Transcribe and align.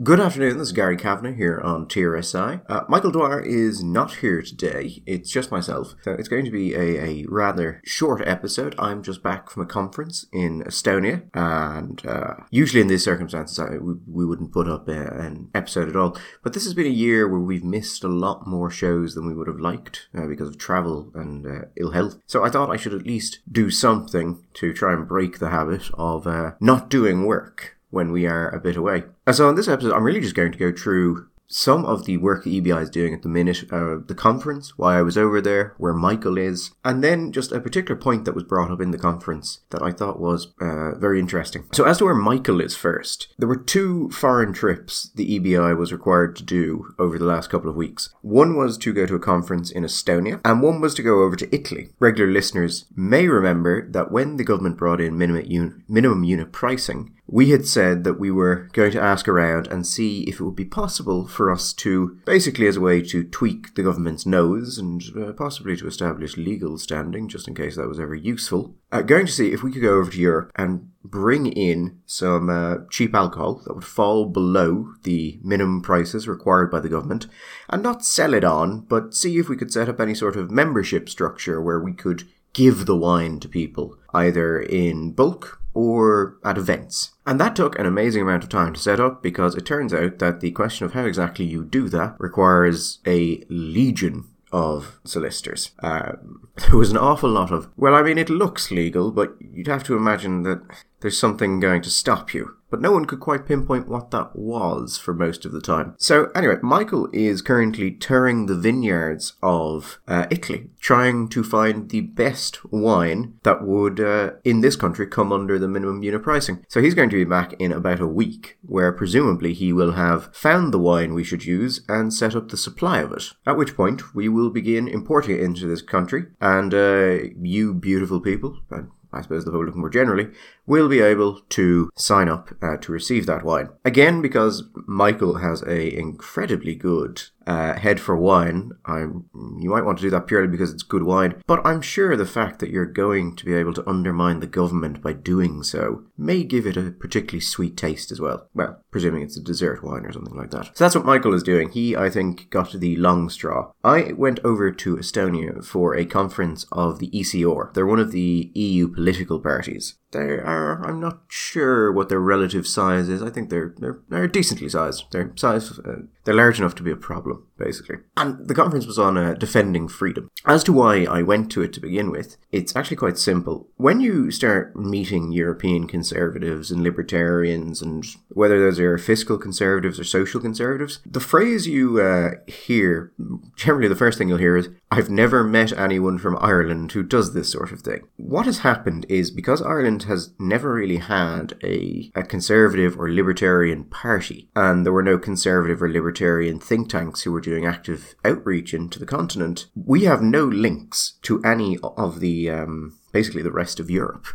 Good 0.00 0.20
afternoon, 0.20 0.58
this 0.58 0.68
is 0.68 0.72
Gary 0.72 0.96
Kavanagh 0.96 1.34
here 1.34 1.60
on 1.64 1.86
TRSI. 1.86 2.60
Uh, 2.68 2.82
Michael 2.88 3.10
Dwyer 3.10 3.40
is 3.40 3.82
not 3.82 4.16
here 4.16 4.42
today, 4.42 5.02
it's 5.06 5.28
just 5.28 5.50
myself. 5.50 5.96
So 6.02 6.12
it's 6.12 6.28
going 6.28 6.44
to 6.44 6.52
be 6.52 6.72
a, 6.74 7.02
a 7.02 7.24
rather 7.28 7.82
short 7.84 8.22
episode. 8.24 8.76
I'm 8.78 9.02
just 9.02 9.24
back 9.24 9.50
from 9.50 9.64
a 9.64 9.66
conference 9.66 10.26
in 10.32 10.62
Estonia, 10.62 11.24
and 11.34 12.06
uh, 12.06 12.34
usually 12.50 12.80
in 12.80 12.86
these 12.86 13.02
circumstances, 13.02 13.58
I, 13.58 13.78
we, 13.78 13.94
we 14.06 14.24
wouldn't 14.24 14.52
put 14.52 14.68
up 14.68 14.86
a, 14.86 15.08
an 15.18 15.50
episode 15.52 15.88
at 15.88 15.96
all. 15.96 16.16
But 16.44 16.52
this 16.52 16.64
has 16.64 16.74
been 16.74 16.86
a 16.86 16.90
year 16.90 17.26
where 17.26 17.40
we've 17.40 17.64
missed 17.64 18.04
a 18.04 18.08
lot 18.08 18.46
more 18.46 18.70
shows 18.70 19.16
than 19.16 19.26
we 19.26 19.34
would 19.34 19.48
have 19.48 19.58
liked 19.58 20.08
uh, 20.16 20.26
because 20.26 20.48
of 20.48 20.58
travel 20.58 21.10
and 21.16 21.44
uh, 21.44 21.64
ill 21.76 21.90
health. 21.90 22.20
So 22.26 22.44
I 22.44 22.50
thought 22.50 22.70
I 22.70 22.76
should 22.76 22.94
at 22.94 23.06
least 23.06 23.40
do 23.50 23.68
something 23.68 24.44
to 24.54 24.72
try 24.72 24.92
and 24.92 25.08
break 25.08 25.40
the 25.40 25.50
habit 25.50 25.90
of 25.94 26.28
uh, 26.28 26.52
not 26.60 26.88
doing 26.88 27.24
work 27.24 27.77
when 27.90 28.12
we 28.12 28.26
are 28.26 28.48
a 28.48 28.60
bit 28.60 28.76
away. 28.76 29.04
And 29.26 29.36
so 29.36 29.48
in 29.48 29.54
this 29.54 29.68
episode, 29.68 29.92
I'm 29.92 30.04
really 30.04 30.20
just 30.20 30.34
going 30.34 30.52
to 30.52 30.58
go 30.58 30.72
through 30.72 31.28
some 31.48 31.84
of 31.86 32.04
the 32.04 32.18
work 32.18 32.44
the 32.44 32.60
EBI 32.60 32.82
is 32.82 32.90
doing 32.90 33.14
at 33.14 33.22
the 33.22 33.28
minute, 33.28 33.64
uh, 33.72 33.96
the 34.06 34.14
conference, 34.14 34.76
why 34.76 34.98
I 34.98 35.02
was 35.02 35.16
over 35.16 35.40
there, 35.40 35.74
where 35.78 35.94
Michael 35.94 36.36
is, 36.36 36.72
and 36.84 37.02
then 37.02 37.32
just 37.32 37.52
a 37.52 37.60
particular 37.60 37.98
point 37.98 38.26
that 38.26 38.34
was 38.34 38.44
brought 38.44 38.70
up 38.70 38.80
in 38.80 38.90
the 38.90 38.98
conference 38.98 39.60
that 39.70 39.82
I 39.82 39.90
thought 39.90 40.20
was 40.20 40.48
uh, 40.60 40.94
very 40.98 41.18
interesting. 41.18 41.64
So, 41.72 41.84
as 41.84 41.98
to 41.98 42.04
where 42.04 42.14
Michael 42.14 42.60
is 42.60 42.76
first, 42.76 43.28
there 43.38 43.48
were 43.48 43.56
two 43.56 44.10
foreign 44.10 44.52
trips 44.52 45.10
the 45.14 45.38
EBI 45.38 45.76
was 45.76 45.92
required 45.92 46.36
to 46.36 46.42
do 46.42 46.94
over 46.98 47.18
the 47.18 47.24
last 47.24 47.48
couple 47.48 47.70
of 47.70 47.76
weeks. 47.76 48.14
One 48.20 48.56
was 48.56 48.76
to 48.78 48.92
go 48.92 49.06
to 49.06 49.14
a 49.14 49.20
conference 49.20 49.70
in 49.70 49.84
Estonia, 49.84 50.40
and 50.44 50.62
one 50.62 50.80
was 50.80 50.94
to 50.96 51.02
go 51.02 51.22
over 51.22 51.36
to 51.36 51.54
Italy. 51.54 51.88
Regular 51.98 52.30
listeners 52.30 52.84
may 52.94 53.26
remember 53.26 53.90
that 53.90 54.12
when 54.12 54.36
the 54.36 54.44
government 54.44 54.76
brought 54.76 55.00
in 55.00 55.16
minimum, 55.16 55.46
un- 55.48 55.84
minimum 55.88 56.24
unit 56.24 56.52
pricing, 56.52 57.14
we 57.30 57.50
had 57.50 57.66
said 57.66 58.04
that 58.04 58.18
we 58.18 58.30
were 58.30 58.70
going 58.72 58.90
to 58.90 59.00
ask 59.00 59.28
around 59.28 59.66
and 59.66 59.86
see 59.86 60.22
if 60.22 60.40
it 60.40 60.44
would 60.44 60.56
be 60.56 60.64
possible 60.64 61.28
for 61.28 61.52
us 61.52 61.74
to, 61.74 62.18
basically 62.24 62.66
as 62.66 62.76
a 62.76 62.80
way 62.80 63.02
to 63.02 63.22
tweak 63.22 63.74
the 63.74 63.82
government's 63.82 64.24
nose 64.24 64.78
and 64.78 65.02
uh, 65.14 65.32
possibly 65.32 65.76
to 65.76 65.86
establish 65.86 66.38
legal 66.38 66.78
standing, 66.78 67.28
just 67.28 67.46
in 67.46 67.54
case 67.54 67.76
that 67.76 67.86
was 67.86 68.00
ever 68.00 68.14
useful, 68.14 68.74
uh, 68.90 69.02
going 69.02 69.26
to 69.26 69.32
see 69.32 69.52
if 69.52 69.62
we 69.62 69.70
could 69.70 69.82
go 69.82 69.98
over 69.98 70.10
to 70.10 70.18
Europe 70.18 70.50
and 70.56 70.90
bring 71.04 71.46
in 71.46 72.00
some 72.06 72.48
uh, 72.48 72.76
cheap 72.90 73.14
alcohol 73.14 73.60
that 73.66 73.74
would 73.74 73.84
fall 73.84 74.24
below 74.24 74.94
the 75.02 75.38
minimum 75.42 75.82
prices 75.82 76.26
required 76.26 76.70
by 76.70 76.80
the 76.80 76.88
government 76.88 77.26
and 77.68 77.82
not 77.82 78.04
sell 78.04 78.32
it 78.32 78.44
on, 78.44 78.80
but 78.80 79.14
see 79.14 79.36
if 79.36 79.50
we 79.50 79.56
could 79.56 79.72
set 79.72 79.88
up 79.88 80.00
any 80.00 80.14
sort 80.14 80.34
of 80.34 80.50
membership 80.50 81.10
structure 81.10 81.60
where 81.60 81.78
we 81.78 81.92
could 81.92 82.26
give 82.54 82.86
the 82.86 82.96
wine 82.96 83.38
to 83.38 83.48
people, 83.48 83.98
either 84.14 84.58
in 84.58 85.12
bulk 85.12 85.60
or 85.78 86.36
at 86.44 86.58
events. 86.58 87.12
And 87.24 87.38
that 87.38 87.54
took 87.54 87.78
an 87.78 87.86
amazing 87.86 88.22
amount 88.22 88.42
of 88.42 88.48
time 88.48 88.74
to 88.74 88.80
set 88.80 88.98
up 88.98 89.22
because 89.22 89.54
it 89.54 89.64
turns 89.64 89.94
out 89.94 90.18
that 90.18 90.40
the 90.40 90.50
question 90.50 90.86
of 90.86 90.92
how 90.92 91.04
exactly 91.04 91.44
you 91.44 91.64
do 91.64 91.88
that 91.90 92.16
requires 92.18 92.98
a 93.06 93.44
legion 93.48 94.24
of 94.50 94.98
solicitors. 95.04 95.70
Um, 95.78 96.48
there 96.56 96.76
was 96.76 96.90
an 96.90 96.96
awful 96.96 97.30
lot 97.30 97.52
of, 97.52 97.68
well, 97.76 97.94
I 97.94 98.02
mean, 98.02 98.18
it 98.18 98.28
looks 98.28 98.72
legal, 98.72 99.12
but 99.12 99.36
you'd 99.40 99.68
have 99.68 99.84
to 99.84 99.96
imagine 99.96 100.42
that 100.42 100.62
there's 100.98 101.16
something 101.16 101.60
going 101.60 101.82
to 101.82 101.90
stop 101.90 102.34
you 102.34 102.56
but 102.70 102.80
no 102.80 102.92
one 102.92 103.04
could 103.04 103.20
quite 103.20 103.46
pinpoint 103.46 103.88
what 103.88 104.10
that 104.10 104.34
was 104.34 104.98
for 104.98 105.14
most 105.14 105.44
of 105.44 105.52
the 105.52 105.60
time. 105.60 105.94
So, 105.98 106.30
anyway, 106.34 106.56
Michael 106.62 107.08
is 107.12 107.42
currently 107.42 107.90
touring 107.90 108.46
the 108.46 108.56
vineyards 108.56 109.34
of 109.42 109.98
uh, 110.06 110.26
Italy, 110.30 110.70
trying 110.80 111.28
to 111.28 111.42
find 111.42 111.90
the 111.90 112.02
best 112.02 112.64
wine 112.72 113.34
that 113.42 113.66
would, 113.66 114.00
uh, 114.00 114.32
in 114.44 114.60
this 114.60 114.76
country, 114.76 115.06
come 115.06 115.32
under 115.32 115.58
the 115.58 115.68
minimum 115.68 116.02
unit 116.02 116.22
pricing. 116.22 116.64
So, 116.68 116.80
he's 116.80 116.94
going 116.94 117.10
to 117.10 117.16
be 117.16 117.24
back 117.24 117.54
in 117.58 117.72
about 117.72 118.00
a 118.00 118.06
week, 118.06 118.58
where 118.62 118.92
presumably 118.92 119.54
he 119.54 119.72
will 119.72 119.92
have 119.92 120.34
found 120.34 120.72
the 120.72 120.78
wine 120.78 121.14
we 121.14 121.24
should 121.24 121.44
use 121.44 121.84
and 121.88 122.12
set 122.12 122.34
up 122.34 122.48
the 122.48 122.56
supply 122.56 123.00
of 123.00 123.12
it. 123.12 123.32
At 123.46 123.56
which 123.56 123.76
point, 123.76 124.14
we 124.14 124.28
will 124.28 124.50
begin 124.50 124.88
importing 124.88 125.36
it 125.36 125.42
into 125.42 125.66
this 125.66 125.82
country, 125.82 126.26
and 126.40 126.74
uh, 126.74 127.18
you 127.40 127.74
beautiful 127.74 128.20
people, 128.20 128.60
and 128.70 128.90
I 129.12 129.22
suppose 129.22 129.44
the 129.44 129.50
public 129.50 129.74
more 129.74 129.88
generally, 129.88 130.28
will 130.68 130.88
be 130.88 131.00
able 131.00 131.40
to 131.48 131.90
sign 131.96 132.28
up 132.28 132.50
uh, 132.62 132.76
to 132.76 132.92
receive 132.92 133.26
that 133.26 133.44
wine. 133.44 133.70
Again, 133.84 134.22
because 134.22 134.64
Michael 134.86 135.38
has 135.38 135.62
a 135.62 135.98
incredibly 135.98 136.74
good 136.74 137.22
uh, 137.48 137.78
head 137.78 137.98
for 137.98 138.14
wine, 138.14 138.72
I, 138.84 138.98
you 138.98 139.70
might 139.70 139.84
want 139.84 139.96
to 139.98 140.02
do 140.02 140.10
that 140.10 140.26
purely 140.26 140.48
because 140.48 140.70
it's 140.70 140.82
good 140.82 141.02
wine, 141.02 141.42
but 141.46 141.66
I'm 141.66 141.80
sure 141.80 142.14
the 142.14 142.26
fact 142.26 142.58
that 142.58 142.68
you're 142.68 142.84
going 142.84 143.36
to 143.36 143.44
be 143.46 143.54
able 143.54 143.72
to 143.72 143.88
undermine 143.88 144.40
the 144.40 144.46
government 144.46 145.02
by 145.02 145.14
doing 145.14 145.62
so 145.62 146.04
may 146.18 146.44
give 146.44 146.66
it 146.66 146.76
a 146.76 146.90
particularly 146.90 147.40
sweet 147.40 147.76
taste 147.76 148.12
as 148.12 148.20
well. 148.20 148.48
Well, 148.52 148.82
presuming 148.90 149.22
it's 149.22 149.38
a 149.38 149.42
dessert 149.42 149.82
wine 149.82 150.04
or 150.04 150.12
something 150.12 150.36
like 150.36 150.50
that. 150.50 150.76
So 150.76 150.84
that's 150.84 150.94
what 150.94 151.06
Michael 151.06 151.32
is 151.32 151.42
doing. 151.42 151.70
He, 151.70 151.96
I 151.96 152.10
think, 152.10 152.50
got 152.50 152.72
the 152.72 152.96
long 152.96 153.30
straw. 153.30 153.72
I 153.82 154.12
went 154.12 154.40
over 154.44 154.70
to 154.70 154.96
Estonia 154.96 155.64
for 155.64 155.96
a 155.96 156.04
conference 156.04 156.66
of 156.70 156.98
the 156.98 157.10
ECR. 157.10 157.72
They're 157.72 157.86
one 157.86 157.98
of 157.98 158.12
the 158.12 158.50
EU 158.54 158.88
political 158.88 159.40
parties. 159.40 159.94
They 160.10 160.38
are, 160.38 160.82
I'm 160.86 161.00
not 161.00 161.20
sure 161.28 161.92
what 161.92 162.08
their 162.08 162.20
relative 162.20 162.66
size 162.66 163.08
is. 163.08 163.22
I 163.22 163.30
think 163.30 163.50
they're, 163.50 163.74
they're, 163.76 163.98
they're 164.08 164.26
decently 164.26 164.68
sized. 164.68 165.04
They're 165.10 165.32
size, 165.36 165.78
uh, 165.80 166.02
they're 166.24 166.34
large 166.34 166.58
enough 166.58 166.74
to 166.76 166.82
be 166.82 166.90
a 166.90 166.96
problem, 166.96 167.46
basically. 167.58 167.96
And 168.16 168.48
the 168.48 168.54
conference 168.54 168.86
was 168.86 168.98
on 168.98 169.18
uh, 169.18 169.34
defending 169.34 169.86
freedom. 169.86 170.30
As 170.46 170.64
to 170.64 170.72
why 170.72 171.04
I 171.04 171.22
went 171.22 171.50
to 171.52 171.62
it 171.62 171.72
to 171.74 171.80
begin 171.80 172.10
with, 172.10 172.36
it's 172.52 172.74
actually 172.74 172.96
quite 172.96 173.18
simple. 173.18 173.68
When 173.76 174.00
you 174.00 174.30
start 174.30 174.74
meeting 174.74 175.32
European 175.32 175.86
conservatives 175.86 176.70
and 176.70 176.82
libertarians, 176.82 177.82
and 177.82 178.04
whether 178.30 178.58
those 178.58 178.80
are 178.80 178.96
fiscal 178.96 179.36
conservatives 179.36 180.00
or 180.00 180.04
social 180.04 180.40
conservatives, 180.40 181.00
the 181.04 181.20
phrase 181.20 181.66
you 181.66 182.00
uh, 182.00 182.30
hear, 182.46 183.12
generally 183.56 183.88
the 183.88 183.94
first 183.94 184.16
thing 184.16 184.28
you'll 184.28 184.38
hear 184.38 184.56
is, 184.56 184.70
I've 184.90 185.10
never 185.10 185.44
met 185.44 185.72
anyone 185.72 186.18
from 186.18 186.38
Ireland 186.40 186.92
who 186.92 187.02
does 187.02 187.34
this 187.34 187.52
sort 187.52 187.72
of 187.72 187.82
thing. 187.82 188.08
What 188.16 188.46
has 188.46 188.60
happened 188.60 189.04
is 189.10 189.30
because 189.30 189.60
Ireland 189.60 189.97
has 190.04 190.32
never 190.38 190.74
really 190.74 190.98
had 190.98 191.56
a, 191.62 192.10
a 192.14 192.22
conservative 192.22 192.98
or 192.98 193.10
libertarian 193.10 193.84
party, 193.84 194.48
and 194.54 194.84
there 194.84 194.92
were 194.92 195.02
no 195.02 195.18
conservative 195.18 195.82
or 195.82 195.88
libertarian 195.88 196.58
think 196.58 196.88
tanks 196.88 197.22
who 197.22 197.32
were 197.32 197.40
doing 197.40 197.66
active 197.66 198.14
outreach 198.24 198.74
into 198.74 198.98
the 198.98 199.06
continent, 199.06 199.66
we 199.74 200.04
have 200.04 200.22
no 200.22 200.44
links 200.44 201.18
to 201.22 201.42
any 201.42 201.78
of 201.82 202.20
the 202.20 202.50
um, 202.50 202.98
basically 203.12 203.42
the 203.42 203.52
rest 203.52 203.80
of 203.80 203.90
Europe. 203.90 204.26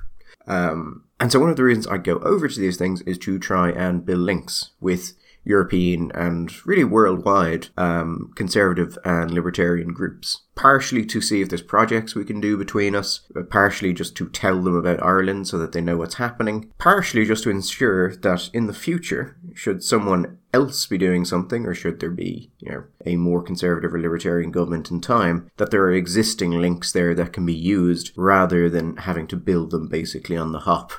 Um, 0.46 1.06
and 1.20 1.32
so 1.32 1.40
one 1.40 1.50
of 1.50 1.56
the 1.56 1.64
reasons 1.64 1.88
I 1.88 1.98
go 1.98 2.18
over 2.20 2.48
to 2.48 2.60
these 2.60 2.78
things 2.78 3.02
is 3.04 3.18
to 3.20 3.40
try 3.40 3.70
and 3.70 4.06
build 4.06 4.20
links 4.20 4.72
with 4.82 5.14
European 5.46 6.12
and 6.14 6.66
really 6.66 6.84
worldwide 6.84 7.68
um, 7.78 8.32
conservative 8.36 8.98
and 9.04 9.32
libertarian 9.32 9.94
groups. 9.94 10.42
Partially 10.56 11.06
to 11.06 11.20
see 11.20 11.42
if 11.42 11.50
there's 11.50 11.62
projects 11.62 12.16
we 12.16 12.26
can 12.26 12.40
do 12.40 12.58
between 12.58 12.96
us, 12.96 13.22
partially 13.50 13.92
just 13.92 14.16
to 14.18 14.30
tell 14.30 14.62
them 14.62 14.76
about 14.76 15.02
Ireland 15.02 15.48
so 15.48 15.58
that 15.58 15.72
they 15.72 15.82
know 15.82 15.98
what's 15.98 16.16
happening, 16.16 16.72
partially 16.78 17.26
just 17.26 17.44
to 17.44 17.50
ensure 17.50 18.16
that 18.16 18.50
in 18.54 18.68
the 18.68 18.74
future, 18.74 19.38
should 19.54 19.84
someone 19.84 20.38
else 20.54 20.86
be 20.86 21.00
doing 21.00 21.26
something, 21.26 21.66
or 21.66 21.74
should 21.74 22.00
there 22.00 22.12
be, 22.12 22.52
you 22.60 22.72
know, 22.72 22.84
a 23.06 23.16
more 23.16 23.42
conservative 23.42 23.94
or 23.94 24.00
libertarian 24.00 24.52
government 24.52 24.92
in 24.92 25.02
time, 25.02 25.50
that 25.58 25.72
there 25.72 25.82
are 25.82 25.92
existing 25.92 26.52
links 26.52 26.92
there 26.92 27.16
that 27.16 27.34
can 27.34 27.46
be 27.46 27.54
used 27.54 28.12
rather 28.16 28.70
than 28.70 28.98
having 28.98 29.26
to 29.28 29.36
build 29.36 29.72
them 29.72 29.88
basically 29.88 30.38
on 30.38 30.52
the 30.52 30.60
hop 30.60 30.94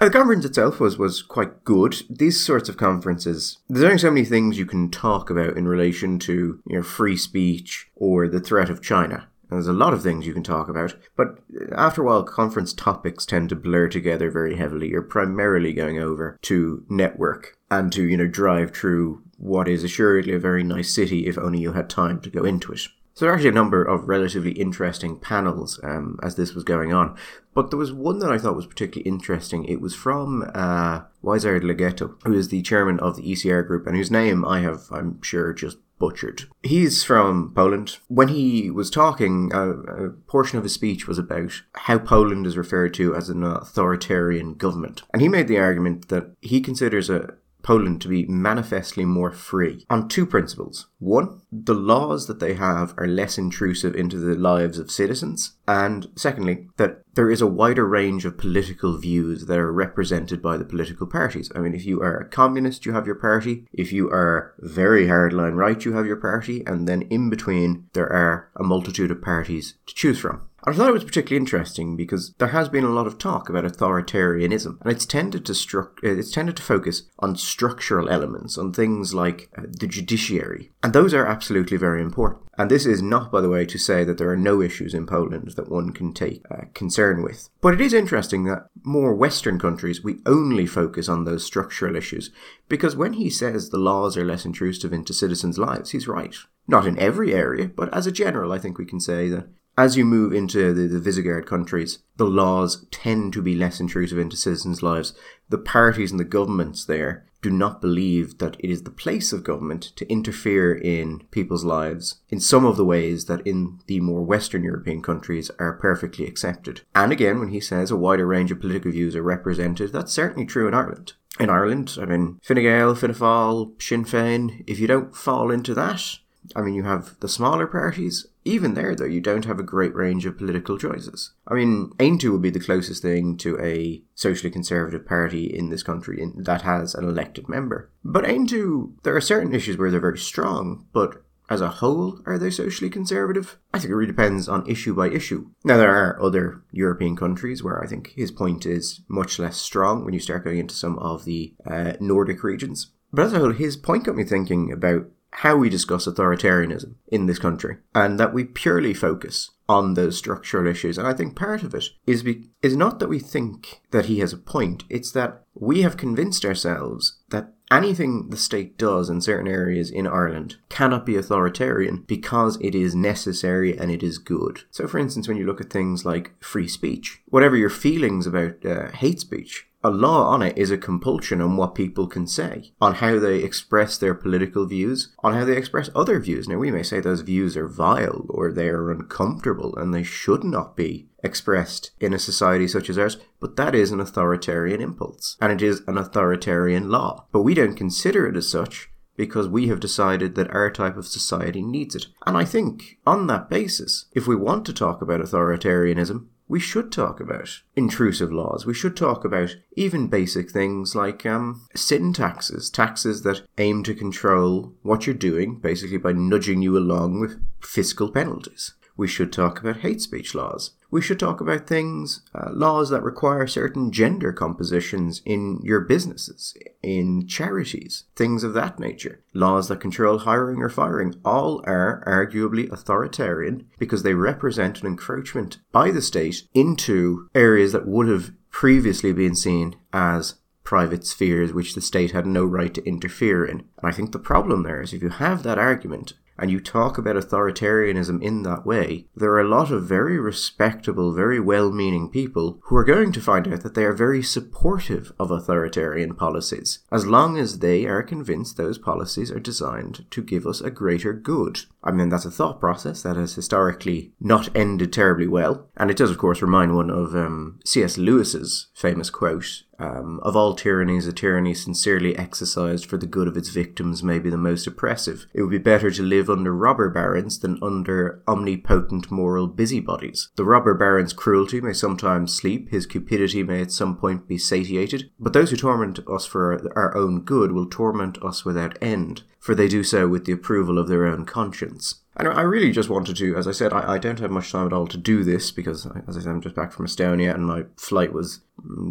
Uh, 0.00 0.06
the 0.06 0.10
conference 0.10 0.46
itself 0.46 0.80
was, 0.80 0.96
was 0.96 1.20
quite 1.20 1.62
good. 1.62 1.94
These 2.08 2.42
sorts 2.42 2.70
of 2.70 2.78
conferences, 2.78 3.58
there's 3.68 3.84
only 3.84 3.98
so 3.98 4.10
many 4.10 4.24
things 4.24 4.58
you 4.58 4.64
can 4.64 4.90
talk 4.90 5.28
about 5.28 5.58
in 5.58 5.68
relation 5.68 6.18
to 6.20 6.58
you 6.66 6.76
know, 6.76 6.82
free 6.82 7.18
speech 7.18 7.90
or 7.96 8.26
the 8.26 8.40
threat 8.40 8.70
of 8.70 8.80
China. 8.80 9.28
And 9.50 9.58
there's 9.58 9.66
a 9.66 9.74
lot 9.74 9.92
of 9.92 10.02
things 10.02 10.26
you 10.26 10.32
can 10.32 10.42
talk 10.42 10.70
about, 10.70 10.94
but 11.16 11.40
uh, 11.54 11.74
after 11.74 12.02
a 12.02 12.06
while, 12.06 12.22
conference 12.22 12.72
topics 12.72 13.26
tend 13.26 13.50
to 13.50 13.56
blur 13.56 13.88
together 13.88 14.30
very 14.30 14.56
heavily. 14.56 14.88
You're 14.88 15.02
primarily 15.02 15.74
going 15.74 15.98
over 15.98 16.38
to 16.42 16.82
network 16.88 17.58
and 17.70 17.92
to, 17.92 18.02
you 18.02 18.16
know, 18.16 18.26
drive 18.26 18.70
through 18.70 19.22
what 19.36 19.68
is 19.68 19.84
assuredly 19.84 20.32
a 20.32 20.38
very 20.38 20.62
nice 20.62 20.94
city 20.94 21.26
if 21.26 21.36
only 21.36 21.60
you 21.60 21.72
had 21.72 21.90
time 21.90 22.20
to 22.22 22.30
go 22.30 22.44
into 22.44 22.72
it. 22.72 22.88
So 23.14 23.24
there 23.24 23.32
are 23.32 23.34
actually 23.34 23.50
a 23.50 23.52
number 23.52 23.82
of 23.82 24.08
relatively 24.08 24.52
interesting 24.52 25.18
panels 25.18 25.80
um, 25.82 26.18
as 26.22 26.36
this 26.36 26.54
was 26.54 26.64
going 26.64 26.92
on. 26.92 27.16
But 27.54 27.70
there 27.70 27.78
was 27.78 27.92
one 27.92 28.20
that 28.20 28.30
I 28.30 28.38
thought 28.38 28.56
was 28.56 28.66
particularly 28.66 29.08
interesting. 29.08 29.64
It 29.64 29.80
was 29.80 29.94
from 29.94 30.48
uh, 30.54 31.02
Legetto, 31.22 32.16
who 32.24 32.32
is 32.34 32.48
the 32.48 32.62
chairman 32.62 33.00
of 33.00 33.16
the 33.16 33.22
ECR 33.22 33.66
group, 33.66 33.86
and 33.86 33.96
whose 33.96 34.10
name 34.10 34.44
I 34.44 34.60
have, 34.60 34.84
I'm 34.92 35.20
sure, 35.22 35.52
just 35.52 35.78
butchered. 35.98 36.44
He's 36.62 37.04
from 37.04 37.52
Poland. 37.54 37.98
When 38.08 38.28
he 38.28 38.70
was 38.70 38.90
talking, 38.90 39.52
uh, 39.54 39.74
a 39.82 40.10
portion 40.26 40.58
of 40.58 40.64
his 40.64 40.72
speech 40.72 41.06
was 41.06 41.18
about 41.18 41.62
how 41.74 41.98
Poland 41.98 42.46
is 42.46 42.56
referred 42.56 42.94
to 42.94 43.14
as 43.14 43.28
an 43.28 43.44
authoritarian 43.44 44.54
government. 44.54 45.02
And 45.12 45.20
he 45.20 45.28
made 45.28 45.46
the 45.46 45.58
argument 45.58 46.08
that 46.08 46.32
he 46.40 46.60
considers 46.60 47.10
a, 47.10 47.34
Poland 47.62 48.00
to 48.02 48.08
be 48.08 48.26
manifestly 48.26 49.04
more 49.04 49.32
free 49.32 49.84
on 49.90 50.08
two 50.08 50.26
principles. 50.26 50.86
One, 50.98 51.40
the 51.50 51.74
laws 51.74 52.26
that 52.26 52.40
they 52.40 52.54
have 52.54 52.94
are 52.98 53.06
less 53.06 53.38
intrusive 53.38 53.94
into 53.94 54.18
the 54.18 54.34
lives 54.34 54.78
of 54.78 54.90
citizens. 54.90 55.56
And 55.66 56.08
secondly, 56.16 56.68
that 56.76 57.02
there 57.14 57.30
is 57.30 57.40
a 57.40 57.46
wider 57.46 57.86
range 57.86 58.24
of 58.24 58.38
political 58.38 58.96
views 58.96 59.46
that 59.46 59.58
are 59.58 59.72
represented 59.72 60.40
by 60.42 60.56
the 60.56 60.64
political 60.64 61.06
parties. 61.06 61.50
I 61.54 61.60
mean, 61.60 61.74
if 61.74 61.84
you 61.84 62.00
are 62.02 62.16
a 62.18 62.28
communist, 62.28 62.86
you 62.86 62.92
have 62.92 63.06
your 63.06 63.16
party. 63.16 63.66
If 63.72 63.92
you 63.92 64.10
are 64.10 64.54
very 64.58 65.06
hardline 65.06 65.54
right, 65.54 65.84
you 65.84 65.92
have 65.94 66.06
your 66.06 66.16
party. 66.16 66.62
And 66.66 66.86
then 66.86 67.02
in 67.02 67.30
between, 67.30 67.88
there 67.94 68.12
are 68.12 68.50
a 68.56 68.62
multitude 68.62 69.10
of 69.10 69.22
parties 69.22 69.74
to 69.86 69.94
choose 69.94 70.18
from. 70.18 70.42
I 70.64 70.72
thought 70.72 70.88
it 70.88 70.92
was 70.92 71.04
particularly 71.04 71.40
interesting 71.40 71.96
because 71.96 72.34
there 72.38 72.48
has 72.48 72.68
been 72.68 72.84
a 72.84 72.90
lot 72.90 73.06
of 73.06 73.16
talk 73.16 73.48
about 73.48 73.64
authoritarianism, 73.64 74.78
and 74.80 74.92
it's 74.92 75.06
tended 75.06 75.46
to 75.46 75.52
stru- 75.52 75.88
uh, 76.04 76.18
it's 76.18 76.30
tended 76.30 76.56
to 76.56 76.62
focus 76.62 77.04
on 77.18 77.36
structural 77.36 78.10
elements, 78.10 78.58
on 78.58 78.72
things 78.72 79.14
like 79.14 79.48
uh, 79.56 79.62
the 79.70 79.86
judiciary, 79.86 80.70
and 80.82 80.92
those 80.92 81.14
are 81.14 81.26
absolutely 81.26 81.78
very 81.78 82.02
important. 82.02 82.42
And 82.58 82.70
this 82.70 82.84
is 82.84 83.00
not, 83.00 83.32
by 83.32 83.40
the 83.40 83.48
way, 83.48 83.64
to 83.64 83.78
say 83.78 84.04
that 84.04 84.18
there 84.18 84.28
are 84.28 84.36
no 84.36 84.60
issues 84.60 84.92
in 84.92 85.06
Poland 85.06 85.52
that 85.56 85.70
one 85.70 85.92
can 85.94 86.12
take 86.12 86.44
uh, 86.50 86.64
concern 86.74 87.22
with. 87.22 87.48
But 87.62 87.72
it 87.72 87.80
is 87.80 87.94
interesting 87.94 88.44
that 88.44 88.66
more 88.82 89.14
Western 89.14 89.58
countries 89.58 90.04
we 90.04 90.18
only 90.26 90.66
focus 90.66 91.08
on 91.08 91.24
those 91.24 91.42
structural 91.42 91.96
issues 91.96 92.30
because 92.68 92.94
when 92.94 93.14
he 93.14 93.30
says 93.30 93.70
the 93.70 93.78
laws 93.78 94.14
are 94.18 94.26
less 94.26 94.44
intrusive 94.44 94.92
into 94.92 95.14
citizens' 95.14 95.56
lives, 95.56 95.92
he's 95.92 96.06
right. 96.06 96.34
Not 96.68 96.86
in 96.86 96.98
every 96.98 97.32
area, 97.32 97.68
but 97.74 97.92
as 97.94 98.06
a 98.06 98.12
general, 98.12 98.52
I 98.52 98.58
think 98.58 98.76
we 98.76 98.84
can 98.84 99.00
say 99.00 99.28
that 99.30 99.48
as 99.78 99.96
you 99.96 100.04
move 100.04 100.32
into 100.32 100.74
the, 100.74 100.86
the 100.86 101.00
Visegrad 101.00 101.46
countries, 101.46 102.00
the 102.16 102.24
laws 102.24 102.86
tend 102.90 103.32
to 103.32 103.42
be 103.42 103.54
less 103.54 103.80
intrusive 103.80 104.18
into 104.18 104.36
citizens' 104.36 104.82
lives. 104.82 105.14
The 105.48 105.58
parties 105.58 106.10
and 106.10 106.20
the 106.20 106.24
governments 106.24 106.84
there 106.84 107.24
do 107.42 107.50
not 107.50 107.80
believe 107.80 108.38
that 108.38 108.56
it 108.60 108.70
is 108.70 108.82
the 108.82 108.90
place 108.90 109.32
of 109.32 109.44
government 109.44 109.92
to 109.96 110.10
interfere 110.10 110.74
in 110.74 111.20
people's 111.30 111.64
lives 111.64 112.16
in 112.28 112.40
some 112.40 112.66
of 112.66 112.76
the 112.76 112.84
ways 112.84 113.24
that 113.24 113.46
in 113.46 113.78
the 113.86 114.00
more 114.00 114.22
Western 114.22 114.62
European 114.62 115.00
countries 115.00 115.50
are 115.58 115.72
perfectly 115.72 116.26
accepted. 116.26 116.82
And 116.94 117.12
again, 117.12 117.40
when 117.40 117.48
he 117.48 117.60
says 117.60 117.90
a 117.90 117.96
wider 117.96 118.26
range 118.26 118.50
of 118.50 118.60
political 118.60 118.90
views 118.90 119.16
are 119.16 119.22
represented, 119.22 119.92
that's 119.92 120.12
certainly 120.12 120.46
true 120.46 120.68
in 120.68 120.74
Ireland. 120.74 121.14
In 121.38 121.48
Ireland, 121.48 121.96
I 122.00 122.04
mean, 122.04 122.38
Fine 122.42 122.62
Gael, 122.62 122.94
Fianna 122.94 123.14
Fáil, 123.14 123.80
Sinn 123.80 124.04
Féin, 124.04 124.62
if 124.66 124.78
you 124.78 124.86
don't 124.86 125.16
fall 125.16 125.50
into 125.50 125.72
that, 125.74 126.18
I 126.54 126.62
mean, 126.62 126.74
you 126.74 126.82
have 126.84 127.18
the 127.20 127.28
smaller 127.28 127.66
parties. 127.66 128.26
Even 128.44 128.74
there, 128.74 128.94
though, 128.94 129.04
you 129.04 129.20
don't 129.20 129.44
have 129.44 129.58
a 129.58 129.64
great 129.64 129.94
range 129.94 130.24
of 130.24 130.38
political 130.38 130.78
choices. 130.78 131.32
I 131.46 131.54
mean, 131.54 131.90
Aontú 131.98 132.32
would 132.32 132.42
be 132.42 132.50
the 132.50 132.60
closest 132.60 133.02
thing 133.02 133.36
to 133.38 133.60
a 133.60 134.02
socially 134.14 134.50
conservative 134.50 135.06
party 135.06 135.44
in 135.44 135.68
this 135.68 135.82
country 135.82 136.20
in, 136.20 136.42
that 136.44 136.62
has 136.62 136.94
an 136.94 137.04
elected 137.04 137.48
member. 137.48 137.90
But 138.04 138.24
Aontú, 138.24 138.94
there 139.02 139.14
are 139.14 139.20
certain 139.20 139.54
issues 139.54 139.76
where 139.76 139.90
they're 139.90 140.00
very 140.00 140.18
strong, 140.18 140.86
but 140.92 141.22
as 141.50 141.60
a 141.60 141.68
whole, 141.68 142.20
are 142.26 142.38
they 142.38 142.50
socially 142.50 142.88
conservative? 142.88 143.58
I 143.74 143.80
think 143.80 143.90
it 143.90 143.96
really 143.96 144.06
depends 144.06 144.48
on 144.48 144.66
issue 144.70 144.94
by 144.94 145.08
issue. 145.08 145.50
Now, 145.64 145.76
there 145.76 145.94
are 145.94 146.22
other 146.22 146.62
European 146.70 147.16
countries 147.16 147.62
where 147.62 147.82
I 147.82 147.88
think 147.88 148.12
his 148.14 148.30
point 148.30 148.64
is 148.64 149.00
much 149.08 149.38
less 149.38 149.56
strong 149.56 150.04
when 150.04 150.14
you 150.14 150.20
start 150.20 150.44
going 150.44 150.58
into 150.58 150.74
some 150.74 150.96
of 151.00 151.24
the 151.24 151.52
uh, 151.66 151.94
Nordic 152.00 152.44
regions. 152.44 152.92
But 153.12 153.26
as 153.26 153.32
a 153.32 153.40
whole, 153.40 153.52
his 153.52 153.76
point 153.76 154.04
got 154.04 154.14
me 154.14 154.22
thinking 154.22 154.70
about 154.70 155.06
how 155.32 155.56
we 155.56 155.68
discuss 155.68 156.06
authoritarianism 156.06 156.94
in 157.08 157.26
this 157.26 157.38
country 157.38 157.78
and 157.94 158.18
that 158.18 158.34
we 158.34 158.44
purely 158.44 158.92
focus 158.92 159.50
on 159.68 159.94
those 159.94 160.18
structural 160.18 160.66
issues. 160.66 160.98
And 160.98 161.06
I 161.06 161.12
think 161.12 161.36
part 161.36 161.62
of 161.62 161.74
it 161.74 161.84
is 162.06 162.24
be, 162.24 162.50
is 162.60 162.74
not 162.74 162.98
that 162.98 163.08
we 163.08 163.20
think 163.20 163.80
that 163.92 164.06
he 164.06 164.18
has 164.18 164.32
a 164.32 164.38
point, 164.38 164.84
it's 164.88 165.12
that 165.12 165.44
we 165.54 165.82
have 165.82 165.96
convinced 165.96 166.44
ourselves 166.44 167.18
that 167.28 167.52
anything 167.70 168.30
the 168.30 168.36
state 168.36 168.76
does 168.76 169.08
in 169.08 169.20
certain 169.20 169.46
areas 169.46 169.90
in 169.90 170.08
Ireland 170.08 170.56
cannot 170.68 171.06
be 171.06 171.14
authoritarian 171.14 172.04
because 172.08 172.58
it 172.60 172.74
is 172.74 172.96
necessary 172.96 173.78
and 173.78 173.92
it 173.92 174.02
is 174.02 174.18
good. 174.18 174.62
So, 174.72 174.88
for 174.88 174.98
instance, 174.98 175.28
when 175.28 175.36
you 175.36 175.46
look 175.46 175.60
at 175.60 175.70
things 175.70 176.04
like 176.04 176.32
free 176.42 176.66
speech, 176.66 177.20
whatever 177.26 177.56
your 177.56 177.70
feelings 177.70 178.26
about 178.26 178.64
uh, 178.66 178.90
hate 178.90 179.20
speech, 179.20 179.68
a 179.82 179.90
law 179.90 180.28
on 180.28 180.42
it 180.42 180.56
is 180.58 180.70
a 180.70 180.78
compulsion 180.78 181.40
on 181.40 181.56
what 181.56 181.74
people 181.74 182.06
can 182.06 182.26
say, 182.26 182.72
on 182.80 182.96
how 182.96 183.18
they 183.18 183.38
express 183.38 183.96
their 183.96 184.14
political 184.14 184.66
views, 184.66 185.14
on 185.20 185.32
how 185.34 185.44
they 185.44 185.56
express 185.56 185.88
other 185.94 186.18
views. 186.18 186.48
Now, 186.48 186.58
we 186.58 186.70
may 186.70 186.82
say 186.82 187.00
those 187.00 187.22
views 187.22 187.56
are 187.56 187.68
vile 187.68 188.26
or 188.28 188.52
they 188.52 188.68
are 188.68 188.90
uncomfortable 188.90 189.74
and 189.76 189.94
they 189.94 190.02
should 190.02 190.44
not 190.44 190.76
be 190.76 191.08
expressed 191.22 191.92
in 192.00 192.12
a 192.12 192.18
society 192.18 192.68
such 192.68 192.90
as 192.90 192.98
ours, 192.98 193.16
but 193.40 193.56
that 193.56 193.74
is 193.74 193.90
an 193.90 194.00
authoritarian 194.00 194.80
impulse 194.80 195.36
and 195.40 195.52
it 195.52 195.62
is 195.62 195.82
an 195.86 195.96
authoritarian 195.96 196.90
law. 196.90 197.26
But 197.32 197.42
we 197.42 197.54
don't 197.54 197.76
consider 197.76 198.26
it 198.26 198.36
as 198.36 198.48
such 198.48 198.90
because 199.16 199.48
we 199.48 199.68
have 199.68 199.80
decided 199.80 200.34
that 200.34 200.50
our 200.50 200.70
type 200.70 200.96
of 200.96 201.06
society 201.06 201.60
needs 201.60 201.94
it. 201.94 202.06
And 202.26 202.36
I 202.36 202.44
think 202.44 202.98
on 203.06 203.26
that 203.26 203.50
basis, 203.50 204.06
if 204.12 204.26
we 204.26 204.34
want 204.34 204.64
to 204.66 204.72
talk 204.72 205.02
about 205.02 205.20
authoritarianism, 205.20 206.26
we 206.50 206.58
should 206.58 206.90
talk 206.90 207.20
about 207.20 207.60
intrusive 207.76 208.32
laws. 208.32 208.66
We 208.66 208.74
should 208.74 208.96
talk 208.96 209.24
about 209.24 209.54
even 209.76 210.08
basic 210.08 210.50
things 210.50 210.96
like 210.96 211.24
um, 211.24 211.64
sin 211.76 212.12
taxes, 212.12 212.68
taxes 212.68 213.22
that 213.22 213.42
aim 213.58 213.84
to 213.84 213.94
control 213.94 214.74
what 214.82 215.06
you're 215.06 215.14
doing, 215.14 215.60
basically 215.60 215.98
by 215.98 216.10
nudging 216.10 216.60
you 216.60 216.76
along 216.76 217.20
with 217.20 217.40
fiscal 217.62 218.10
penalties. 218.10 218.74
We 218.96 219.06
should 219.06 219.32
talk 219.32 219.60
about 219.60 219.82
hate 219.82 220.00
speech 220.00 220.34
laws. 220.34 220.72
We 220.90 221.00
should 221.00 221.20
talk 221.20 221.40
about 221.40 221.66
things, 221.66 222.22
uh, 222.34 222.50
laws 222.52 222.90
that 222.90 223.02
require 223.02 223.46
certain 223.46 223.92
gender 223.92 224.32
compositions 224.32 225.22
in 225.24 225.60
your 225.62 225.80
businesses, 225.80 226.54
in 226.82 227.26
charities, 227.26 228.04
things 228.16 228.42
of 228.42 228.54
that 228.54 228.80
nature. 228.80 229.22
Laws 229.32 229.68
that 229.68 229.80
control 229.80 230.18
hiring 230.18 230.60
or 230.62 230.68
firing 230.68 231.14
all 231.24 231.62
are 231.64 232.02
arguably 232.06 232.70
authoritarian 232.70 233.66
because 233.78 234.02
they 234.02 234.14
represent 234.14 234.80
an 234.80 234.88
encroachment 234.88 235.58
by 235.70 235.90
the 235.90 236.02
state 236.02 236.42
into 236.54 237.28
areas 237.34 237.72
that 237.72 237.86
would 237.86 238.08
have 238.08 238.32
previously 238.50 239.12
been 239.12 239.36
seen 239.36 239.76
as 239.92 240.34
private 240.64 241.06
spheres 241.06 241.52
which 241.52 241.74
the 241.74 241.80
state 241.80 242.12
had 242.12 242.26
no 242.26 242.44
right 242.44 242.74
to 242.74 242.84
interfere 242.86 243.44
in. 243.44 243.58
And 243.78 243.84
I 243.84 243.92
think 243.92 244.12
the 244.12 244.18
problem 244.18 244.62
there 244.62 244.80
is 244.80 244.92
if 244.92 245.02
you 245.02 245.08
have 245.08 245.42
that 245.42 245.58
argument 245.58 246.12
and 246.40 246.50
you 246.50 246.58
talk 246.58 246.98
about 246.98 247.16
authoritarianism 247.16 248.22
in 248.22 248.42
that 248.42 248.64
way, 248.64 249.06
there 249.14 249.30
are 249.32 249.40
a 249.40 249.48
lot 249.48 249.70
of 249.70 249.84
very 249.84 250.18
respectable, 250.18 251.12
very 251.12 251.38
well 251.38 251.70
meaning 251.70 252.08
people 252.08 252.58
who 252.64 252.76
are 252.76 252.84
going 252.84 253.12
to 253.12 253.20
find 253.20 253.46
out 253.46 253.62
that 253.62 253.74
they 253.74 253.84
are 253.84 253.92
very 253.92 254.22
supportive 254.22 255.12
of 255.18 255.30
authoritarian 255.30 256.14
policies, 256.14 256.80
as 256.90 257.06
long 257.06 257.38
as 257.38 257.58
they 257.58 257.84
are 257.84 258.02
convinced 258.02 258.56
those 258.56 258.78
policies 258.78 259.30
are 259.30 259.40
designed 259.40 260.06
to 260.10 260.22
give 260.22 260.46
us 260.46 260.60
a 260.60 260.70
greater 260.70 261.12
good. 261.12 261.60
I 261.84 261.90
mean, 261.90 262.08
that's 262.08 262.24
a 262.24 262.30
thought 262.30 262.60
process 262.60 263.02
that 263.02 263.16
has 263.16 263.34
historically 263.34 264.12
not 264.20 264.54
ended 264.56 264.92
terribly 264.92 265.26
well, 265.26 265.68
and 265.76 265.90
it 265.90 265.96
does, 265.96 266.10
of 266.10 266.18
course, 266.18 266.42
remind 266.42 266.74
one 266.74 266.90
of 266.90 267.14
um, 267.14 267.60
C.S. 267.64 267.98
Lewis's 267.98 268.68
famous 268.74 269.10
quote 269.10 269.62
um, 269.80 270.20
of 270.22 270.36
all 270.36 270.54
tyrannies, 270.54 271.06
a 271.06 271.12
tyranny 271.12 271.54
sincerely 271.54 272.16
exercised 272.16 272.84
for 272.84 272.98
the 272.98 273.06
good 273.06 273.26
of 273.26 273.36
its 273.36 273.48
victims 273.48 274.02
may 274.02 274.18
be 274.18 274.28
the 274.28 274.36
most 274.36 274.66
oppressive. 274.66 275.26
It 275.32 275.40
would 275.40 275.50
be 275.50 275.58
better 275.58 275.90
to 275.90 276.02
live 276.02 276.28
under 276.28 276.54
robber 276.54 276.90
barons 276.90 277.38
than 277.38 277.58
under 277.62 278.22
omnipotent 278.28 279.10
moral 279.10 279.46
busybodies. 279.46 280.28
The 280.36 280.44
robber 280.44 280.74
baron's 280.74 281.14
cruelty 281.14 281.62
may 281.62 281.72
sometimes 281.72 282.34
sleep, 282.34 282.70
his 282.70 282.84
cupidity 282.84 283.42
may 283.42 283.62
at 283.62 283.72
some 283.72 283.96
point 283.96 284.28
be 284.28 284.36
satiated, 284.36 285.10
but 285.18 285.32
those 285.32 285.50
who 285.50 285.56
torment 285.56 285.98
us 286.06 286.26
for 286.26 286.70
our 286.76 286.94
own 286.94 287.22
good 287.22 287.52
will 287.52 287.66
torment 287.66 288.22
us 288.22 288.44
without 288.44 288.76
end, 288.82 289.22
for 289.38 289.54
they 289.54 289.68
do 289.68 289.82
so 289.82 290.06
with 290.06 290.26
the 290.26 290.32
approval 290.32 290.78
of 290.78 290.88
their 290.88 291.06
own 291.06 291.24
conscience. 291.24 292.02
And 292.26 292.38
I 292.38 292.42
really 292.42 292.70
just 292.70 292.90
wanted 292.90 293.16
to, 293.16 293.36
as 293.36 293.48
I 293.48 293.52
said, 293.52 293.72
I, 293.72 293.94
I, 293.94 293.98
don't 293.98 294.18
have 294.20 294.30
much 294.30 294.52
time 294.52 294.66
at 294.66 294.72
all 294.72 294.86
to 294.86 294.98
do 294.98 295.24
this 295.24 295.50
because, 295.50 295.86
as 296.06 296.16
I 296.16 296.20
said, 296.20 296.30
I'm 296.30 296.40
just 296.40 296.54
back 296.54 296.72
from 296.72 296.86
Estonia 296.86 297.34
and 297.34 297.46
my 297.46 297.64
flight 297.76 298.12
was 298.12 298.40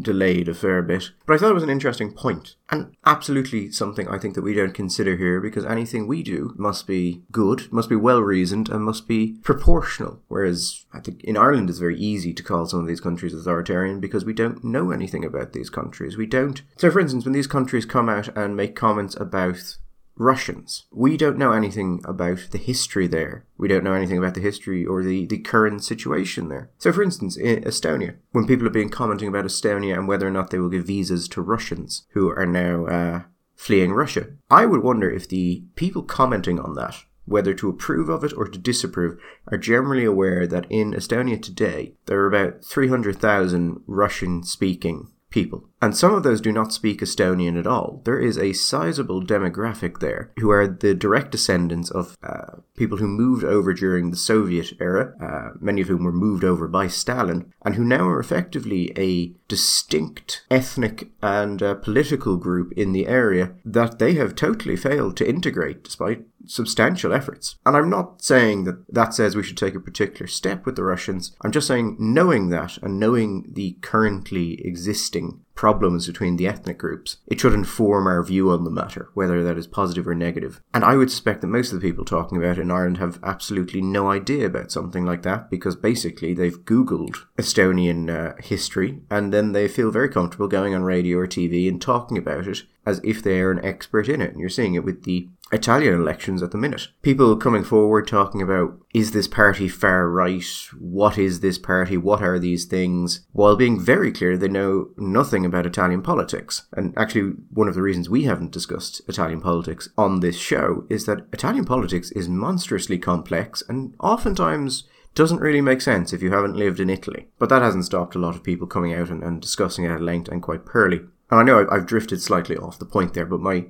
delayed 0.01 0.47
a 0.47 0.53
fair 0.53 0.81
bit. 0.81 1.11
But 1.25 1.35
I 1.35 1.37
thought 1.37 1.51
it 1.51 1.55
was 1.55 1.63
an 1.63 1.69
interesting 1.69 2.11
point 2.11 2.55
and 2.71 2.95
absolutely 3.05 3.71
something 3.71 4.07
I 4.07 4.17
think 4.17 4.35
that 4.35 4.41
we 4.41 4.53
don't 4.53 4.73
consider 4.73 5.15
here 5.15 5.39
because 5.39 5.65
anything 5.65 6.07
we 6.07 6.23
do 6.23 6.53
must 6.57 6.87
be 6.87 7.23
good, 7.31 7.71
must 7.71 7.89
be 7.89 7.95
well 7.95 8.21
reasoned, 8.21 8.69
and 8.69 8.83
must 8.83 9.07
be 9.07 9.37
proportional. 9.43 10.21
Whereas 10.27 10.85
I 10.93 10.99
think 10.99 11.23
in 11.23 11.37
Ireland 11.37 11.69
it's 11.69 11.79
very 11.79 11.99
easy 11.99 12.33
to 12.33 12.43
call 12.43 12.65
some 12.65 12.79
of 12.79 12.87
these 12.87 13.01
countries 13.01 13.33
authoritarian 13.33 13.99
because 13.99 14.25
we 14.25 14.33
don't 14.33 14.63
know 14.63 14.91
anything 14.91 15.23
about 15.23 15.53
these 15.53 15.69
countries. 15.69 16.17
We 16.17 16.25
don't. 16.25 16.61
So, 16.77 16.89
for 16.89 16.99
instance, 16.99 17.25
when 17.25 17.33
these 17.33 17.47
countries 17.47 17.85
come 17.85 18.09
out 18.09 18.35
and 18.35 18.55
make 18.55 18.75
comments 18.75 19.15
about 19.15 19.77
Russians. 20.19 20.85
We 20.91 21.15
don't 21.15 21.37
know 21.37 21.53
anything 21.53 22.01
about 22.03 22.49
the 22.51 22.57
history 22.57 23.07
there. 23.07 23.45
We 23.57 23.69
don't 23.69 23.85
know 23.85 23.93
anything 23.93 24.17
about 24.17 24.33
the 24.33 24.41
history 24.41 24.85
or 24.85 25.01
the, 25.01 25.25
the 25.25 25.39
current 25.39 25.81
situation 25.81 26.49
there. 26.49 26.69
So, 26.77 26.91
for 26.91 27.01
instance, 27.01 27.37
in 27.37 27.63
Estonia, 27.63 28.17
when 28.31 28.45
people 28.45 28.65
have 28.65 28.73
been 28.73 28.89
commenting 28.89 29.29
about 29.29 29.45
Estonia 29.45 29.97
and 29.97 30.09
whether 30.09 30.27
or 30.27 30.31
not 30.31 30.49
they 30.49 30.59
will 30.59 30.69
give 30.69 30.85
visas 30.85 31.29
to 31.29 31.41
Russians 31.41 32.05
who 32.11 32.29
are 32.29 32.45
now 32.45 32.85
uh, 32.85 33.21
fleeing 33.55 33.93
Russia, 33.93 34.27
I 34.49 34.65
would 34.65 34.83
wonder 34.83 35.09
if 35.09 35.27
the 35.27 35.63
people 35.75 36.03
commenting 36.03 36.59
on 36.59 36.75
that, 36.75 36.97
whether 37.23 37.53
to 37.53 37.69
approve 37.69 38.09
of 38.09 38.25
it 38.25 38.33
or 38.33 38.45
to 38.45 38.59
disapprove, 38.59 39.17
are 39.47 39.57
generally 39.57 40.03
aware 40.03 40.45
that 40.47 40.67
in 40.69 40.91
Estonia 40.91 41.41
today, 41.41 41.93
there 42.07 42.19
are 42.19 42.27
about 42.27 42.65
300,000 42.65 43.83
Russian 43.87 44.43
speaking 44.43 45.13
people. 45.29 45.68
And 45.81 45.95
some 45.95 46.13
of 46.13 46.23
those 46.23 46.41
do 46.41 46.51
not 46.51 46.73
speak 46.73 46.99
Estonian 46.99 47.57
at 47.57 47.67
all. 47.67 48.01
There 48.03 48.19
is 48.19 48.37
a 48.37 48.53
sizable 48.53 49.23
demographic 49.23 49.99
there 49.99 50.31
who 50.37 50.49
are 50.49 50.67
the 50.67 50.93
direct 50.93 51.31
descendants 51.31 51.89
of 51.89 52.17
uh, 52.21 52.57
people 52.75 52.97
who 52.97 53.07
moved 53.07 53.43
over 53.43 53.73
during 53.73 54.11
the 54.11 54.17
Soviet 54.17 54.73
era, 54.81 55.13
uh, 55.21 55.57
many 55.59 55.81
of 55.81 55.87
whom 55.87 56.03
were 56.03 56.11
moved 56.11 56.43
over 56.43 56.67
by 56.67 56.87
Stalin, 56.87 57.53
and 57.63 57.75
who 57.75 57.83
now 57.83 58.07
are 58.07 58.19
effectively 58.19 58.91
a 58.97 59.33
distinct 59.47 60.45
ethnic 60.51 61.09
and 61.21 61.63
uh, 61.63 61.75
political 61.75 62.37
group 62.37 62.73
in 62.73 62.91
the 62.91 63.07
area 63.07 63.53
that 63.63 63.99
they 63.99 64.13
have 64.13 64.35
totally 64.35 64.75
failed 64.75 65.15
to 65.17 65.27
integrate 65.27 65.83
despite 65.83 66.25
substantial 66.45 67.13
efforts. 67.13 67.57
And 67.65 67.75
I'm 67.75 67.89
not 67.89 68.21
saying 68.21 68.63
that 68.63 68.85
that 68.93 69.13
says 69.13 69.35
we 69.35 69.43
should 69.43 69.57
take 69.57 69.75
a 69.75 69.79
particular 69.79 70.27
step 70.27 70.65
with 70.65 70.75
the 70.75 70.83
Russians. 70.83 71.35
I'm 71.41 71.51
just 71.51 71.67
saying 71.67 71.97
knowing 71.99 72.49
that 72.49 72.77
and 72.77 72.99
knowing 72.99 73.45
the 73.51 73.77
currently 73.81 74.65
existing 74.65 75.41
problems 75.59 76.07
between 76.07 76.37
the 76.37 76.47
ethnic 76.47 76.77
groups, 76.77 77.17
it 77.27 77.37
should 77.37 77.53
inform 77.53 78.07
our 78.07 78.23
view 78.23 78.49
on 78.49 78.63
the 78.63 78.71
matter, 78.71 79.09
whether 79.13 79.43
that 79.43 79.57
is 79.57 79.67
positive 79.67 80.07
or 80.07 80.15
negative. 80.15 80.61
And 80.73 80.85
I 80.85 80.95
would 80.95 81.11
suspect 81.11 81.41
that 81.41 81.47
most 81.47 81.73
of 81.73 81.81
the 81.81 81.85
people 81.85 82.05
talking 82.05 82.37
about 82.37 82.57
it 82.57 82.61
in 82.61 82.71
Ireland 82.71 82.97
have 82.99 83.19
absolutely 83.23 83.81
no 83.81 84.09
idea 84.09 84.45
about 84.45 84.71
something 84.71 85.05
like 85.05 85.23
that 85.23 85.49
because 85.49 85.75
basically 85.75 86.33
they've 86.33 86.63
Googled 86.63 87.17
Estonian 87.37 88.09
uh, 88.09 88.41
history 88.41 89.01
and 89.11 89.33
then 89.33 89.51
they 89.51 89.67
feel 89.67 89.91
very 89.91 90.07
comfortable 90.07 90.47
going 90.47 90.73
on 90.73 90.83
radio 90.83 91.17
or 91.17 91.27
TV 91.27 91.67
and 91.67 91.81
talking 91.81 92.17
about 92.17 92.47
it 92.47 92.63
as 92.85 93.01
if 93.03 93.21
they 93.21 93.39
are 93.39 93.51
an 93.51 93.63
expert 93.63 94.09
in 94.09 94.21
it. 94.21 94.31
And 94.31 94.39
you're 94.39 94.49
seeing 94.49 94.73
it 94.73 94.83
with 94.83 95.03
the 95.03 95.27
Italian 95.51 95.95
elections 95.95 96.43
at 96.43 96.51
the 96.51 96.57
minute. 96.57 96.89
People 97.01 97.35
coming 97.35 97.63
forward 97.63 98.07
talking 98.07 98.41
about 98.41 98.77
is 98.93 99.11
this 99.11 99.27
party 99.27 99.67
far 99.67 100.07
right? 100.09 100.43
What 100.77 101.17
is 101.17 101.39
this 101.39 101.57
party? 101.57 101.97
What 101.97 102.21
are 102.21 102.39
these 102.39 102.65
things? 102.65 103.25
While 103.31 103.55
being 103.55 103.79
very 103.79 104.11
clear 104.11 104.37
they 104.37 104.47
know 104.47 104.89
nothing 104.97 105.45
about 105.45 105.65
Italian 105.65 106.01
politics. 106.01 106.67
And 106.73 106.93
actually, 106.97 107.33
one 107.51 107.67
of 107.67 107.75
the 107.75 107.81
reasons 107.81 108.09
we 108.09 108.23
haven't 108.23 108.51
discussed 108.51 109.01
Italian 109.07 109.41
politics 109.41 109.89
on 109.97 110.19
this 110.19 110.37
show 110.37 110.85
is 110.89 111.05
that 111.05 111.25
Italian 111.33 111.65
politics 111.65 112.11
is 112.11 112.29
monstrously 112.29 112.99
complex 112.99 113.63
and 113.67 113.95
oftentimes 113.99 114.83
doesn't 115.15 115.41
really 115.41 115.61
make 115.61 115.81
sense 115.81 116.13
if 116.13 116.21
you 116.21 116.31
haven't 116.31 116.55
lived 116.55 116.79
in 116.79 116.89
Italy. 116.89 117.27
But 117.39 117.49
that 117.49 117.61
hasn't 117.61 117.85
stopped 117.85 118.15
a 118.15 118.19
lot 118.19 118.35
of 118.35 118.43
people 118.43 118.67
coming 118.67 118.93
out 118.93 119.09
and, 119.09 119.23
and 119.23 119.41
discussing 119.41 119.85
it 119.85 119.91
at 119.91 120.01
length 120.01 120.29
and 120.29 120.41
quite 120.41 120.65
pearly. 120.65 121.01
And 121.29 121.39
I 121.39 121.43
know 121.43 121.67
I've 121.69 121.85
drifted 121.85 122.21
slightly 122.21 122.57
off 122.57 122.79
the 122.79 122.85
point 122.85 123.13
there, 123.13 123.25
but 123.25 123.39
my, 123.39 123.65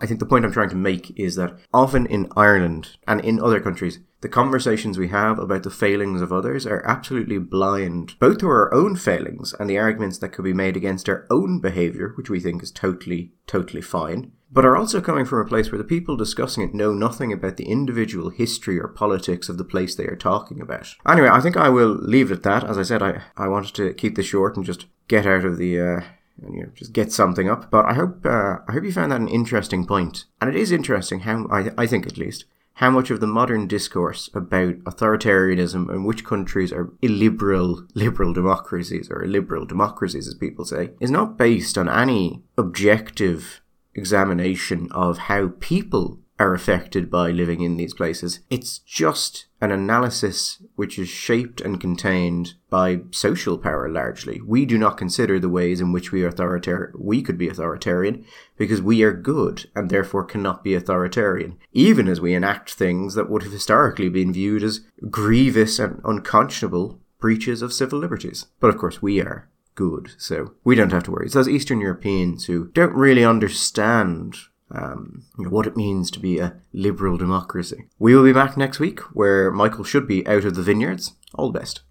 I 0.00 0.06
think 0.06 0.20
the 0.20 0.26
point 0.26 0.44
I'm 0.44 0.52
trying 0.52 0.68
to 0.70 0.76
make 0.76 1.18
is 1.18 1.36
that 1.36 1.58
often 1.72 2.06
in 2.06 2.30
Ireland 2.36 2.96
and 3.06 3.20
in 3.22 3.40
other 3.40 3.60
countries, 3.60 4.00
the 4.20 4.28
conversations 4.28 4.98
we 4.98 5.08
have 5.08 5.38
about 5.38 5.62
the 5.62 5.70
failings 5.70 6.20
of 6.20 6.30
others 6.30 6.66
are 6.66 6.86
absolutely 6.86 7.38
blind, 7.38 8.18
both 8.18 8.38
to 8.38 8.48
our 8.48 8.72
own 8.74 8.96
failings 8.96 9.54
and 9.58 9.68
the 9.68 9.78
arguments 9.78 10.18
that 10.18 10.28
could 10.28 10.44
be 10.44 10.52
made 10.52 10.76
against 10.76 11.08
our 11.08 11.26
own 11.30 11.58
behaviour, 11.58 12.12
which 12.16 12.28
we 12.28 12.38
think 12.38 12.62
is 12.62 12.70
totally, 12.70 13.32
totally 13.46 13.80
fine, 13.80 14.32
but 14.52 14.66
are 14.66 14.76
also 14.76 15.00
coming 15.00 15.24
from 15.24 15.40
a 15.40 15.48
place 15.48 15.72
where 15.72 15.78
the 15.78 15.84
people 15.84 16.18
discussing 16.18 16.62
it 16.62 16.74
know 16.74 16.92
nothing 16.92 17.32
about 17.32 17.56
the 17.56 17.68
individual 17.68 18.28
history 18.28 18.78
or 18.78 18.88
politics 18.88 19.48
of 19.48 19.56
the 19.56 19.64
place 19.64 19.94
they 19.94 20.06
are 20.06 20.16
talking 20.16 20.60
about. 20.60 20.94
Anyway, 21.08 21.28
I 21.28 21.40
think 21.40 21.56
I 21.56 21.70
will 21.70 21.94
leave 21.94 22.30
it 22.30 22.34
at 22.34 22.42
that. 22.42 22.64
As 22.64 22.76
I 22.76 22.82
said, 22.82 23.02
I, 23.02 23.22
I 23.38 23.48
wanted 23.48 23.74
to 23.76 23.94
keep 23.94 24.16
this 24.16 24.26
short 24.26 24.54
and 24.56 24.66
just 24.66 24.84
get 25.08 25.24
out 25.24 25.46
of 25.46 25.56
the 25.56 25.80
uh, 25.80 26.00
and 26.42 26.54
you 26.54 26.62
know, 26.62 26.70
just 26.74 26.92
get 26.92 27.12
something 27.12 27.48
up. 27.48 27.70
But 27.70 27.86
I 27.86 27.94
hope 27.94 28.24
uh, 28.24 28.58
I 28.68 28.72
hope 28.72 28.84
you 28.84 28.92
found 28.92 29.12
that 29.12 29.20
an 29.20 29.28
interesting 29.28 29.86
point, 29.86 30.24
and 30.40 30.50
it 30.50 30.56
is 30.56 30.72
interesting 30.72 31.20
how 31.20 31.46
I, 31.50 31.70
I 31.76 31.86
think 31.86 32.06
at 32.06 32.18
least 32.18 32.44
how 32.74 32.90
much 32.90 33.10
of 33.10 33.20
the 33.20 33.26
modern 33.26 33.66
discourse 33.66 34.30
about 34.32 34.78
authoritarianism 34.84 35.90
and 35.90 36.06
which 36.06 36.24
countries 36.24 36.72
are 36.72 36.90
illiberal 37.02 37.86
liberal 37.94 38.32
democracies 38.32 39.10
or 39.10 39.22
illiberal 39.22 39.66
democracies, 39.66 40.26
as 40.26 40.34
people 40.34 40.64
say, 40.64 40.90
is 40.98 41.10
not 41.10 41.36
based 41.36 41.76
on 41.76 41.90
any 41.90 42.42
objective 42.56 43.60
examination 43.94 44.88
of 44.92 45.18
how 45.18 45.48
people 45.60 46.18
are 46.40 46.54
affected 46.54 47.10
by 47.10 47.30
living 47.30 47.60
in 47.60 47.76
these 47.76 47.92
places. 47.92 48.40
It's 48.48 48.78
just 48.78 49.44
an 49.60 49.70
analysis 49.70 50.62
which 50.74 50.98
is 50.98 51.10
shaped 51.10 51.60
and 51.60 51.78
contained 51.78 52.54
by 52.70 53.02
social 53.10 53.58
power 53.58 53.90
largely. 53.90 54.40
We 54.40 54.64
do 54.64 54.78
not 54.78 54.96
consider 54.96 55.38
the 55.38 55.50
ways 55.50 55.82
in 55.82 55.92
which 55.92 56.12
we 56.12 56.24
authoritarian 56.24 56.94
we 56.98 57.20
could 57.20 57.36
be 57.36 57.48
authoritarian 57.48 58.24
because 58.56 58.80
we 58.80 59.02
are 59.02 59.12
good 59.12 59.68
and 59.76 59.90
therefore 59.90 60.24
cannot 60.24 60.64
be 60.64 60.74
authoritarian, 60.74 61.58
even 61.72 62.08
as 62.08 62.22
we 62.22 62.32
enact 62.32 62.72
things 62.72 63.14
that 63.14 63.28
would 63.28 63.42
have 63.42 63.52
historically 63.52 64.08
been 64.08 64.32
viewed 64.32 64.62
as 64.62 64.80
grievous 65.10 65.78
and 65.78 66.00
unconscionable 66.06 66.98
breaches 67.18 67.60
of 67.60 67.74
civil 67.74 67.98
liberties. 67.98 68.46
But 68.60 68.70
of 68.70 68.78
course 68.78 69.02
we 69.02 69.20
are 69.20 69.50
good, 69.74 70.12
so 70.16 70.54
we 70.64 70.74
don't 70.74 70.92
have 70.92 71.02
to 71.04 71.10
worry. 71.10 71.26
It's 71.26 71.34
those 71.34 71.48
Eastern 71.48 71.82
Europeans 71.82 72.46
who 72.46 72.68
don't 72.68 72.94
really 72.94 73.26
understand 73.26 74.38
um, 74.70 75.24
you 75.38 75.44
know, 75.44 75.50
what 75.50 75.66
it 75.66 75.76
means 75.76 76.10
to 76.10 76.20
be 76.20 76.38
a 76.38 76.54
liberal 76.72 77.16
democracy. 77.16 77.86
We 77.98 78.14
will 78.14 78.24
be 78.24 78.32
back 78.32 78.56
next 78.56 78.80
week 78.80 79.00
where 79.14 79.50
Michael 79.50 79.84
should 79.84 80.06
be 80.06 80.26
out 80.26 80.44
of 80.44 80.54
the 80.54 80.62
vineyards. 80.62 81.14
All 81.34 81.50
the 81.50 81.58
best. 81.58 81.80